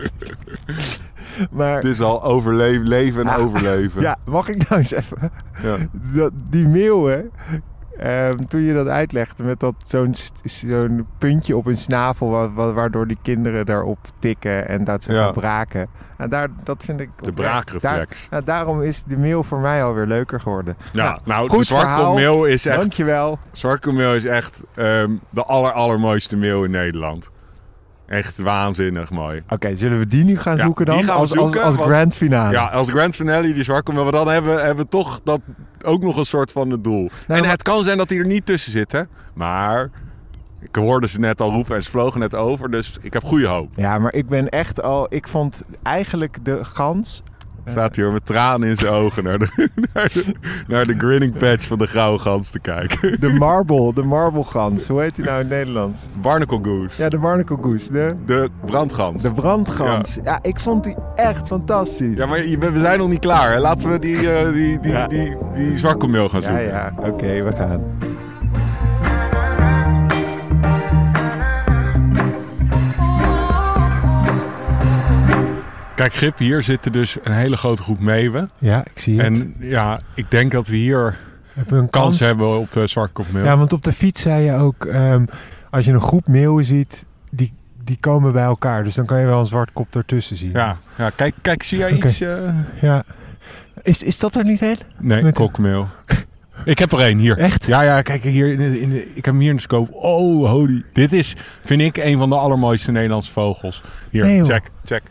[1.50, 4.00] Maar Het is al overleven, leven en Ah, overleven.
[4.02, 5.30] ja, mag ik nou eens even...
[5.62, 5.76] Ja.
[5.92, 7.30] Dat, die meeuwen,
[7.98, 12.30] ehm, toen je dat uitlegde met dat zo'n zo'n puntje op hun snavel...
[12.30, 15.22] wa- wa- waardoor die kinderen daarop tikken en dat ze Ja.
[15.24, 15.88] gaan braken.
[16.18, 17.08] Nou, daar, dat vind ik...
[17.16, 18.26] De Daar, braakreflex.
[18.30, 20.76] nou, daarom is de meeuw voor mij alweer leuker geworden.
[20.92, 23.38] Ja, nou, goed de zwartkoolmeeuw is echt, Dankjewel.
[23.52, 27.30] zwartkoolmeeuw is echt ehm, de aller, allermooiste meeuw in Nederland.
[28.12, 29.42] Echt waanzinnig mooi.
[29.48, 31.04] Oké, zullen we die nu gaan Ja, zoeken die dan?
[31.04, 32.52] gaan we als, zoeken, als, als want- grand finale.
[32.52, 35.40] Ja, als grand finale die zwartkoolmeeuw, maar dan hebben we, hebben we toch dat
[35.84, 37.10] ook nog een soort van het doel.
[37.26, 39.02] en maar- het kan zijn dat hij er niet tussen zit, hè.
[39.34, 39.90] Maar
[40.60, 43.46] ik hoorde ze net al roepen en ze vlogen net over, dus ik heb goede
[43.46, 43.68] hoop.
[43.76, 45.06] Ja, maar ik ben echt al...
[45.10, 47.22] Ik vond eigenlijk de gans...
[47.66, 50.24] Staat hier met tranen in zijn ogen naar de, naar, de,
[50.66, 53.20] naar de grinning patch van de grauwe gans te kijken.
[53.20, 54.86] De marble, de marble gans.
[54.86, 55.98] Hoe heet die nou in het Nederlands?
[56.20, 57.02] Barnacle goose.
[57.02, 57.92] Ja, de barnacle goose.
[57.92, 59.22] De, De brandgans.
[59.22, 60.18] de brandgans.
[60.24, 60.38] Ja.
[60.42, 62.16] ik vond die echt fantastisch.
[62.16, 63.50] Ja, maar je- we zijn nog niet klaar.
[63.52, 63.58] Hè?
[63.58, 65.06] Laten we die, eh die, die, Ja.
[65.06, 66.66] die, die zwartkoolmeel gaan ja, zoeken.
[66.68, 66.92] ja.
[66.96, 67.80] Oké, we gaan.
[75.94, 78.50] Kijk, Grip, hier zitten dus een hele grote groep meeuwen.
[78.58, 79.26] Ja, ik zie het.
[79.26, 81.18] En ja, ik denk dat we hier
[81.52, 82.84] Hebben een kans hebben op uh.
[83.44, 84.84] Ja, want op de fiets zei je ook...
[84.84, 85.24] ehm,
[85.70, 87.52] als je een groep meeuwen ziet, die,
[87.84, 88.84] die komen bij elkaar.
[88.84, 90.50] Dus dan kan je wel een zwartkop ertussen zien.
[90.52, 92.20] ja, ja, kijk, kijk, zie jij iets?
[92.20, 92.54] eh?
[92.80, 93.04] ja.
[93.82, 94.76] Is, is dat er niet heen?
[94.98, 95.88] Nee, Met- kokmeel.
[96.64, 97.38] ik heb er één hier.
[97.38, 97.66] Echt?
[97.66, 98.52] Ja, ja, kijk hier.
[98.52, 99.92] In de, in de, ik heb hem hier in de scope.
[99.94, 100.84] Oh, holy.
[100.92, 103.82] Dit is, vind ik, een van de allermooiste Nederlandse vogels.
[104.10, 105.02] Hier, Nee, check, check.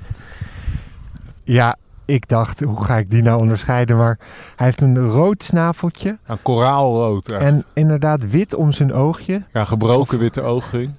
[1.52, 3.98] Ja, ik dacht, hoe ga ik die nou onderscheiden?
[3.98, 4.18] Maar
[4.56, 6.18] hij heeft een rood snaveltje.
[6.26, 7.30] Een koraalrood.
[7.32, 7.42] echt.
[7.42, 9.42] En inderdaad wit om zijn oogje.
[9.54, 10.98] ja, gebroken witte oogring.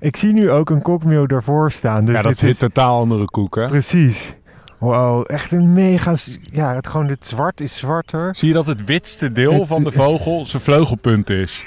[0.00, 2.04] Ik zie nu ook een kokmeeuw daarvoor staan.
[2.04, 3.66] Dus ja, dat is totaal andere koek, hè?
[3.68, 4.36] Precies.
[4.78, 6.14] Wow, echt een mega...
[6.50, 8.34] Ja, het, gewoon het zwart is zwarter.
[8.34, 11.64] Zie je dat het witste deel Het- van de vogel zijn vleugelpunt is?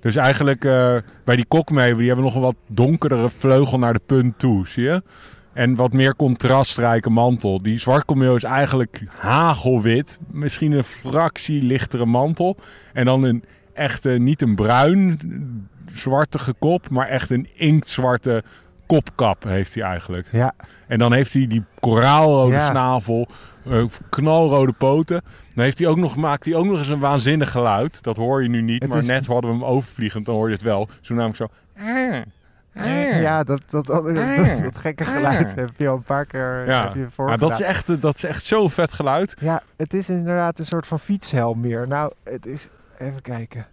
[0.00, 4.00] Dus eigenlijk eh, bij die kokmeeuwen, die hebben nog een wat donkerdere vleugel naar de
[4.06, 5.02] punt toe, zie je?
[5.58, 7.62] En wat meer contrastrijke mantel.
[7.62, 10.18] Die zwartkoolmeeuw is eigenlijk hagelwit.
[10.30, 12.56] Misschien een fractie lichtere mantel.
[12.92, 13.44] En dan een
[13.74, 15.18] echte, niet een bruin
[15.94, 18.42] zwartige kop, maar echt een inktzwarte
[18.86, 20.26] kopkap heeft hij eigenlijk.
[20.32, 20.54] Ja,
[20.86, 22.70] En dan heeft hij die koraalrode Ja.
[22.70, 23.28] snavel,
[23.70, 25.20] eh, knalrode poten.
[25.54, 28.02] Dan heeft hij ook nog, maakt hij ook nog eens een waanzinnig geluid.
[28.02, 30.46] Dat hoor je nu niet, Het maar is- net hadden we hem overvliegend, dan hoor
[30.48, 30.88] je het wel.
[31.00, 31.48] Zo namelijk zo...
[33.20, 34.14] ja dat, dat, dat, dat,
[34.62, 36.84] dat gekke geluid heb je al een paar keer Ja.
[36.84, 39.36] heb je voor Ja, dat, is echt, eh, dat is echt zo'n vet geluid.
[39.40, 41.88] Ja, het is inderdaad een soort van fietshelm meer.
[41.88, 42.68] Nou, het is...
[42.98, 43.66] Even kijken.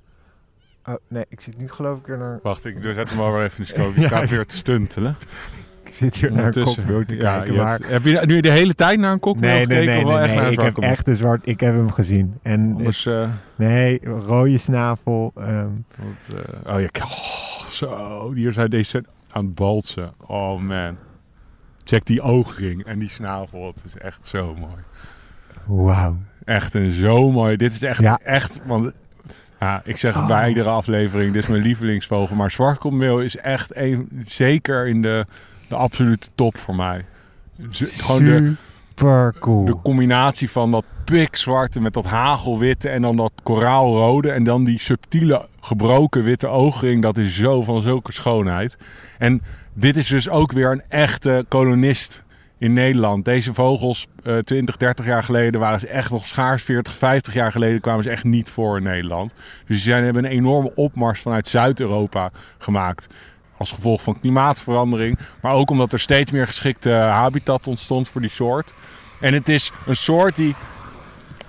[0.86, 2.40] Oh, nee, ik zit nu geloof ik weer naar...
[2.44, 4.00] Wacht, ik zet hem maar even in de scope.
[4.02, 5.16] Ik ga weer te stuntelen.
[5.84, 7.72] Ik zit hier naar een kokmeeuw te Ja, kijken, je maar...
[7.72, 9.94] hebt- heb je nu de hele tijd naar een kokmeel Nee, nee, gekeken?
[9.96, 11.42] nee, wel nee, echt nee, naar een ik heb echt een zwart...
[11.44, 12.40] Ik heb hem gezien.
[12.42, 15.32] En Anders, eh, nee, rode snavel.
[15.36, 18.32] ehm, wat, eh, oh ja, oh, zo.
[18.34, 20.14] Hier zijn deze aan het balsen.
[20.26, 20.98] Oh man.
[21.84, 23.68] Check die oogring en die snavel.
[23.76, 24.84] Het is echt zo mooi.
[25.66, 26.18] Wauw.
[26.46, 27.56] Echt een zo mooi.
[27.58, 28.20] Dit is echt, Ja.
[28.24, 28.60] echt.
[28.66, 28.92] Want
[29.60, 30.48] ja, ik zeg het bij Oh.
[30.50, 31.34] iedere aflevering.
[31.34, 32.36] Dit is mijn lievelingsvogel.
[32.36, 35.26] Maar zwartkoolmeel is echt een, zeker in de,
[35.68, 37.06] de absolute top voor mij.
[37.70, 38.54] Z- gewoon de,
[38.90, 39.66] Super cool.
[39.66, 44.32] de combinatie van dat pikzwarte met dat hagelwitte en dan dat koraalrode.
[44.32, 47.02] En dan die subtiele gebroken witte oogring.
[47.02, 48.78] Dat is zo van zulke schoonheid.
[49.18, 49.42] En
[49.74, 52.24] dit is dus ook weer een echte kolonist
[52.58, 53.26] in Nederland.
[53.26, 56.64] Deze vogels eh 20, 30 jaar geleden waren ze echt nog schaars.
[56.64, 59.34] 40, 50 jaar geleden kwamen ze echt niet voor in Nederland.
[59.68, 63.08] Dus ze hebben een enorme opmars vanuit Zuid-Europa gemaakt.
[63.58, 65.18] Als gevolg van klimaatverandering.
[65.42, 68.74] Maar ook omdat er steeds meer geschikte habitat ontstond voor die soort.
[69.20, 70.56] En het is een soort die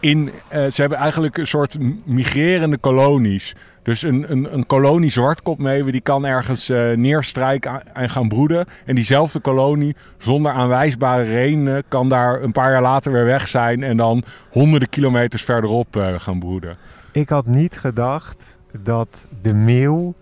[0.01, 0.31] in.
[0.49, 3.55] eh, ze hebben eigenlijk een soort migrerende kolonies.
[3.87, 8.67] Dus een, een, een kolonie zwartkopmeeuwen die kan ergens eh, neerstrijken en gaan broeden.
[8.85, 13.83] En diezelfde kolonie, zonder aanwijsbare redenen, kan daar een paar jaar later weer weg zijn.
[13.83, 16.77] En dan honderden kilometers verderop eh, gaan broeden.
[17.13, 20.15] Ik had niet gedacht dat de meeuw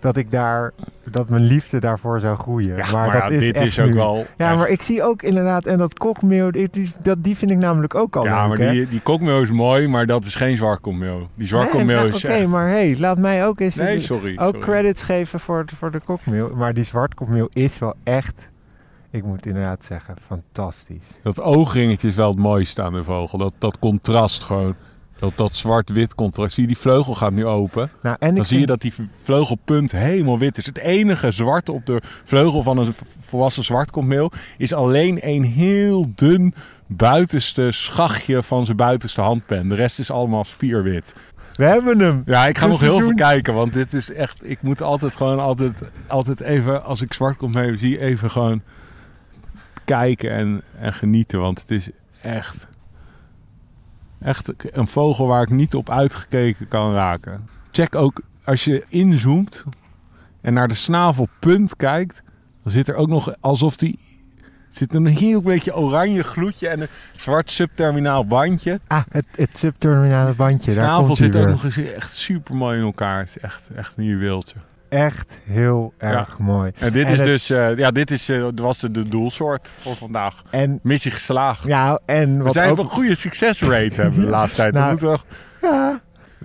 [0.00, 0.72] dat ik daar,
[1.10, 2.76] dat mijn liefde daarvoor zou groeien.
[2.76, 3.94] Ja, maar, maar dat ja, is dit echt is ook nu.
[3.94, 6.70] wel Ja, echt- maar ik zie ook inderdaad, en dat kokmeel, die,
[7.02, 8.72] dat, die vind ik namelijk ook al Ja, leuk, maar hè?
[8.72, 11.28] die, die kokmeel is mooi, maar dat is geen zwartkommeel.
[11.34, 12.46] Die zwartkommeel Nee, nou, is Oké, echt...
[12.46, 14.32] maar hey, laat mij ook eens Nee, sorry.
[14.38, 14.60] ook sorry.
[14.60, 16.50] credits geven voor, voor de kokmeel.
[16.54, 18.48] Maar die zwartkokmeel is wel echt,
[19.10, 21.06] ik moet inderdaad zeggen, fantastisch.
[21.22, 23.38] Dat oogringetje is wel het mooiste aan de vogel.
[23.38, 24.74] Dat, dat contrast gewoon.
[25.20, 26.54] Dat, dat zwart-wit contrast.
[26.54, 27.90] Zie je, die vleugel gaat nu open.
[28.02, 30.66] Nou, en Dan zie je dat die vleugelpunt helemaal wit is.
[30.66, 36.54] Het enige zwarte op de vleugel van een volwassen zwartkommeel is alleen een heel dun
[36.86, 39.68] buitenste schachtje van zijn buitenste handpen.
[39.68, 41.14] De rest is allemaal spierwit.
[41.54, 42.22] we hebben hem.
[42.26, 44.38] Ja, ik ga nog heel veel kijken, want dit is echt...
[44.42, 48.62] Ik moet altijd gewoon altijd, altijd even, als ik zwartkommeel zie, even gewoon
[49.84, 51.40] kijken en, en genieten.
[51.40, 51.88] Want het is
[52.22, 52.66] echt,
[54.20, 57.48] echt een vogel waar ik niet op uitgekeken kan raken.
[57.70, 59.64] Check ook, als je inzoomt
[60.40, 62.22] en naar de snavelpunt kijkt,
[62.62, 63.98] dan zit er ook nog alsof die...
[64.70, 68.80] zit een heel beetje oranje gloedje en een zwart subterminaal bandje.
[68.86, 72.78] Ah, het, het subterminale bandje, daar snavel komt zit ook nog eens echt super mooi
[72.78, 73.18] in elkaar.
[73.18, 74.56] Het is echt, echt een juweeltje.
[74.90, 76.70] Echt heel erg mooi.
[76.78, 79.72] En dit En is het- dus, eh, ja, dit is, eh, was de, de doelsoort
[79.80, 80.42] voor vandaag.
[80.50, 81.66] En, Missie geslaagd.
[81.66, 82.78] ja, en we zijn ook...
[82.78, 84.72] een goede succesrate hebben de laatste tijd.
[84.74, 85.24] Nou, toch-
[85.62, 86.00] Ja,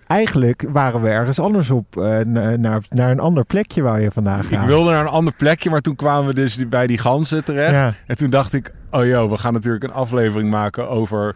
[0.07, 4.11] eigenlijk waren we ergens anders op, eh, na- naar, naar een ander plekje waar je
[4.11, 4.65] vandaag ik gaat.
[4.65, 7.71] wilde naar een ander plekje, maar toen kwamen we dus bij die ganzen terecht.
[7.71, 7.93] Ja.
[8.07, 11.35] En toen dacht ik, oh joh, we gaan natuurlijk een aflevering maken over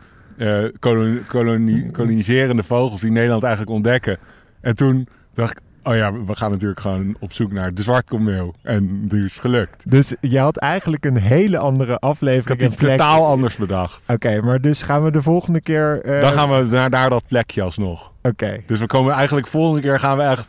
[0.80, 4.18] koloni- koloni- koloniserende vogels die Nederland eigenlijk ontdekken.
[4.62, 8.56] En toen dacht ik, oh ja, we gaan natuurlijk gewoon op zoek naar de zwartkommeel.
[8.62, 9.84] En die is gelukt.
[9.92, 12.60] Dus je had eigenlijk een hele andere Ik aflevering.
[12.62, 14.02] had iets en plek- totaal anders bedacht.
[14.08, 16.02] Oké, maar dus gaan we de volgende keer...
[16.04, 18.12] eh, Dan gaan we naar, naar dat plekje alsnog.
[18.24, 18.58] Oké.
[18.66, 20.48] Dus we komen eigenlijk volgende keer gaan we echt,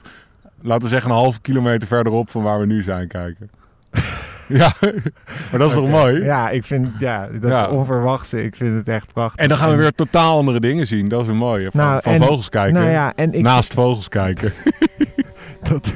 [0.63, 3.51] laten we zeggen, een halve kilometer verderop van waar we nu zijn kijken.
[4.49, 4.73] ja,
[5.51, 6.23] maar dat is toch mooi?
[6.25, 7.69] Ja, ik vind ja, dat Ja.
[7.69, 8.45] onverwachte.
[8.45, 9.43] Ik vind het echt prachtig.
[9.43, 11.09] En dan gaan we weer totaal andere dingen zien.
[11.09, 11.71] Dat is een mooie.
[11.71, 12.73] Van, Nou, van en- vogels kijken.
[12.73, 14.53] Nou ja, en ik, Naast vogels kijken.
[15.71, 15.93] dat,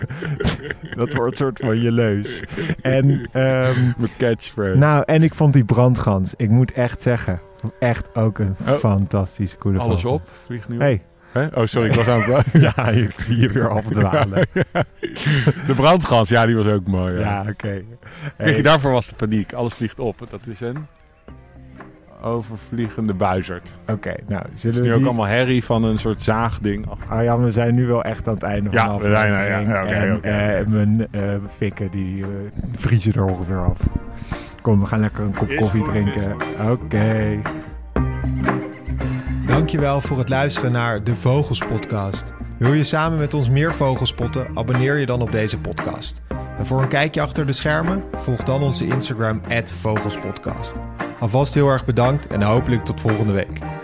[0.96, 2.42] dat wordt een soort van je leus.
[2.82, 4.76] En, ehm, Mijn catchphrase.
[4.78, 7.40] nou, en ik vond die brandgans, ik moet echt zeggen,
[7.78, 8.72] echt ook een Oh.
[8.74, 10.12] fantastische coole Alles vogel.
[10.16, 10.22] op.
[10.44, 10.80] Vliegt nu op.
[10.80, 11.00] Hey,
[11.32, 11.46] Hè?
[11.54, 11.88] Oh, sorry.
[11.88, 12.46] Ik was aan het...
[12.76, 14.46] ja, ik zie je weer afdwalen.
[15.66, 16.28] De brandgans.
[16.28, 17.14] Ja, die was ook mooi.
[17.14, 17.20] Ja.
[17.20, 17.52] Ja, oké.
[17.56, 17.84] Kijk,
[18.36, 19.52] Hey, daarvoor was de paniek.
[19.52, 20.26] Alles vliegt op.
[20.30, 20.86] Dat is een
[22.24, 23.72] overvliegende buizerd.
[23.88, 25.06] Oké, nou, Het is zullen nu we ook die...
[25.08, 26.86] allemaal herrie van een soort zaagding.
[26.90, 29.32] Ach, Arjan, we zijn nu wel echt aan het einde van Ja, de we zijn
[29.32, 29.68] er, aflevering.
[29.68, 30.28] ja, ja, oké, en oké.
[30.28, 31.20] eh, mijn eh,
[31.56, 32.28] fikken, die eh,
[32.76, 33.78] vriezen er ongeveer af.
[34.62, 36.36] Kom, we gaan lekker een kop Is koffie goed, drinken.
[36.70, 37.38] Oké.
[39.46, 42.32] Dankjewel voor het luisteren naar de Vogels Podcast.
[42.58, 44.46] Wil je samen met ons meer vogels spotten?
[44.54, 46.20] Abonneer je dan op deze podcast.
[46.58, 50.74] En voor een kijkje achter de schermen, volg dan onze Instagram, Vogelspodcast.
[51.20, 53.83] Alvast heel erg bedankt en hopelijk tot volgende week.